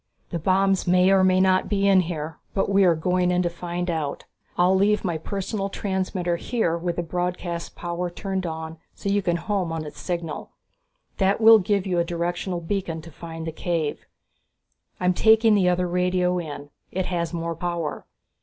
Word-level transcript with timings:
"...The 0.31 0.39
bombs 0.39 0.87
may 0.87 1.11
or 1.11 1.23
may 1.23 1.39
not 1.39 1.69
be 1.69 1.87
in 1.87 1.99
here, 1.99 2.39
but 2.55 2.71
we 2.71 2.85
are 2.85 2.95
going 2.95 3.29
in 3.29 3.43
to 3.43 3.51
find 3.51 3.87
out. 3.87 4.25
I'll 4.57 4.73
leave 4.73 5.05
my 5.05 5.19
personal 5.19 5.69
transmitter 5.69 6.37
here 6.37 6.75
with 6.75 6.95
the 6.95 7.03
broadcast 7.03 7.75
power 7.75 8.09
turned 8.09 8.47
on, 8.47 8.79
so 8.95 9.09
you 9.09 9.21
can 9.21 9.35
home 9.35 9.71
on 9.71 9.85
its 9.85 9.99
signal. 9.99 10.49
That 11.17 11.39
will 11.39 11.59
give 11.59 11.85
you 11.85 11.99
a 11.99 12.03
directional 12.03 12.61
beacon 12.61 13.03
to 13.03 13.11
find 13.11 13.45
the 13.45 13.51
cave. 13.51 14.07
I'm 14.99 15.13
taking 15.13 15.53
the 15.53 15.69
other 15.69 15.87
radio 15.87 16.39
in 16.39 16.71
it 16.91 17.05
has 17.05 17.31
more 17.31 17.55
power. 17.55 18.07